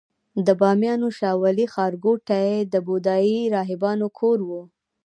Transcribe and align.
د 0.45 0.47
بامیانو 0.61 1.07
شاولې 1.19 1.65
ښارګوټي 1.73 2.49
د 2.73 2.75
بودايي 2.87 3.39
راهبانو 3.55 4.07
کور 4.19 4.39
و 4.47 4.49